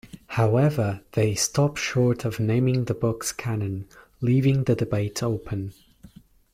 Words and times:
However, 0.29 1.01
they 1.11 1.35
stop 1.35 1.77
short 1.77 2.25
of 2.25 2.39
naming 2.39 2.85
the 2.85 2.95
books 2.95 3.31
canon, 3.31 3.87
leaving 4.19 4.63
the 4.63 4.73
debate 4.73 5.21
open. 5.21 5.73